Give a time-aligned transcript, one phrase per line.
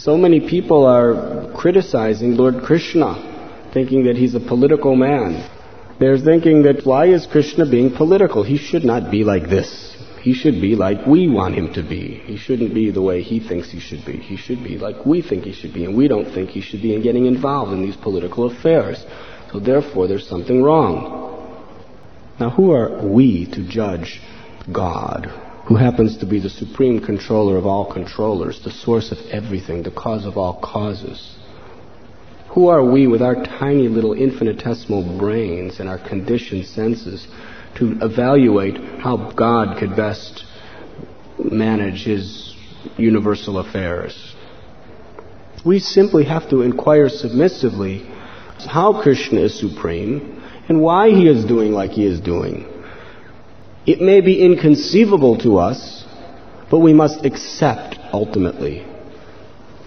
[0.00, 5.46] So many people are criticizing Lord Krishna, thinking that he's a political man.
[5.98, 8.42] They're thinking that why is Krishna being political?
[8.42, 9.94] He should not be like this.
[10.22, 12.22] He should be like we want him to be.
[12.24, 14.16] He shouldn't be the way he thinks he should be.
[14.16, 16.80] He should be like we think he should be, and we don't think he should
[16.80, 19.04] be in getting involved in these political affairs.
[19.52, 21.60] So therefore, there's something wrong.
[22.38, 24.18] Now, who are we to judge
[24.72, 29.84] God, who happens to be the supreme controller of all controllers, the source of everything,
[29.84, 31.36] the cause of all causes?
[32.48, 37.24] Who are we with our tiny little infinitesimal brains and our conditioned senses
[37.76, 40.44] to evaluate how God could best
[41.38, 42.56] manage his
[42.96, 44.34] universal affairs.
[45.64, 48.10] We simply have to inquire submissively
[48.58, 52.66] how Krishna is supreme and why he is doing like he is doing.
[53.86, 56.04] It may be inconceivable to us,
[56.70, 58.84] but we must accept ultimately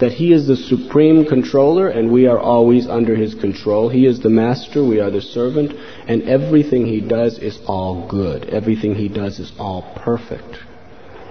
[0.00, 3.88] that He is the supreme controller and we are always under His control.
[3.88, 5.72] He is the master, we are the servant,
[6.08, 8.46] and everything He does is all good.
[8.50, 10.58] Everything He does is all perfect.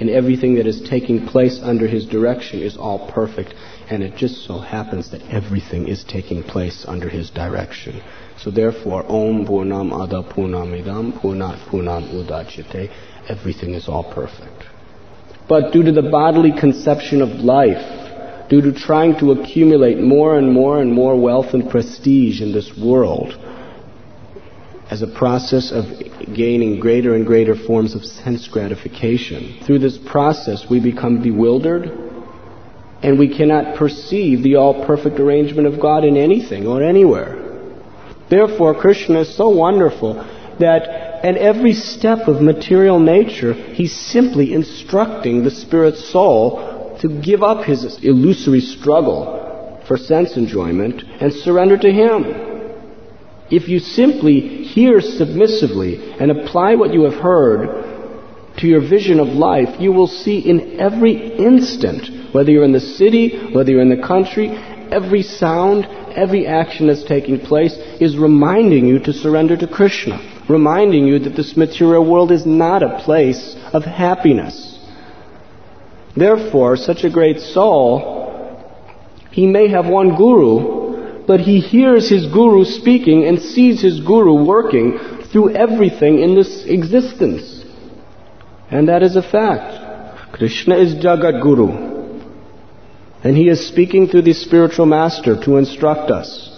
[0.00, 3.54] And everything that is taking place under His direction is all perfect.
[3.90, 8.00] And it just so happens that everything is taking place under His direction.
[8.38, 12.90] So therefore, Om Purnam Ada Purnamidam Purnat Purnam Udachite,
[13.28, 14.64] everything is all perfect.
[15.48, 20.52] But due to the bodily conception of life, due to trying to accumulate more and
[20.52, 23.32] more and more wealth and prestige in this world
[24.90, 25.84] as a process of
[26.34, 29.60] gaining greater and greater forms of sense gratification.
[29.64, 31.86] Through this process, we become bewildered
[33.02, 37.43] and we cannot perceive the all perfect arrangement of God in anything or anywhere.
[38.34, 40.14] Therefore, Krishna is so wonderful
[40.58, 40.88] that
[41.22, 47.64] at every step of material nature, he's simply instructing the spirit soul to give up
[47.64, 52.24] his illusory struggle for sense enjoyment and surrender to Him.
[53.52, 59.28] If you simply hear submissively and apply what you have heard to your vision of
[59.28, 63.96] life, you will see in every instant, whether you're in the city, whether you're in
[63.96, 64.48] the country,
[64.90, 65.86] every sound,
[66.16, 70.18] every action that's taking place is reminding you to surrender to Krishna,
[70.48, 74.78] reminding you that this material world is not a place of happiness.
[76.16, 78.14] Therefore, such a great soul,
[79.30, 84.44] he may have one guru, but he hears his guru speaking and sees his guru
[84.44, 84.98] working
[85.32, 87.64] through everything in this existence.
[88.70, 90.32] And that is a fact.
[90.32, 91.93] Krishna is Jagat Guru.
[93.24, 96.50] And he is speaking through the spiritual master to instruct us.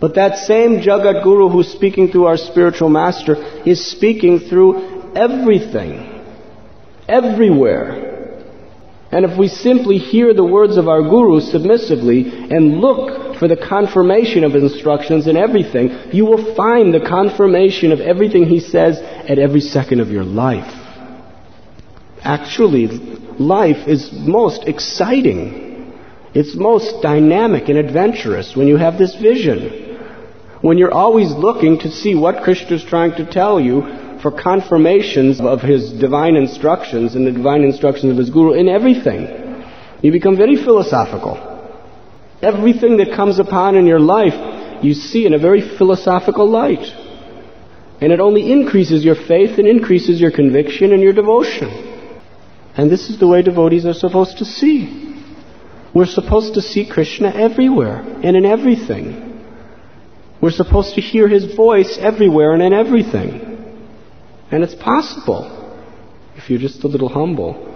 [0.00, 6.24] But that same Jagat Guru who's speaking through our spiritual master is speaking through everything.
[7.08, 8.12] Everywhere.
[9.12, 13.56] And if we simply hear the words of our Guru submissively and look for the
[13.56, 19.38] confirmation of instructions in everything, you will find the confirmation of everything he says at
[19.38, 20.72] every second of your life.
[22.22, 22.86] Actually,
[23.38, 25.71] life is most exciting.
[26.34, 29.98] It's most dynamic and adventurous when you have this vision.
[30.62, 35.40] When you're always looking to see what Krishna is trying to tell you for confirmations
[35.40, 39.26] of his divine instructions and the divine instructions of his guru in everything.
[40.00, 41.36] You become very philosophical.
[42.40, 46.84] Everything that comes upon in your life, you see in a very philosophical light.
[48.00, 51.68] And it only increases your faith and increases your conviction and your devotion.
[52.76, 55.11] And this is the way devotees are supposed to see.
[55.94, 59.44] We're supposed to see Krishna everywhere and in everything.
[60.40, 63.74] We're supposed to hear his voice everywhere and in everything.
[64.50, 65.58] And it's possible
[66.36, 67.68] if you're just a little humble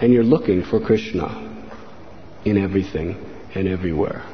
[0.00, 1.28] and you're looking for Krishna
[2.44, 3.16] in everything
[3.54, 4.24] and everywhere.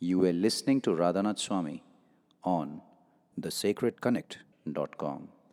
[0.00, 1.82] You were listening to Radhanath Swami
[2.42, 2.80] on
[4.72, 5.37] thesacredconnect.com.